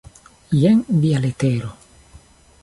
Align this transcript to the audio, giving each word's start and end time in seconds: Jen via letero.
Jen 0.61 0.81
via 1.03 1.19
letero. 1.27 1.69